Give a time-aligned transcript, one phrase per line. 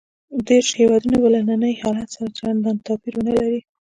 [0.47, 3.59] دېرش هېوادونه به له ننني حالت سره چندان توپیر ونه لري.